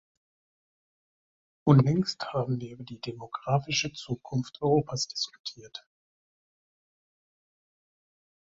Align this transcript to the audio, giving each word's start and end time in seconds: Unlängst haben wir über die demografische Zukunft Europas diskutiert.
Unlängst 1.63 2.33
haben 2.33 2.59
wir 2.59 2.71
über 2.71 2.83
die 2.83 2.99
demografische 2.99 3.93
Zukunft 3.93 4.59
Europas 4.59 5.07
diskutiert. 5.07 5.85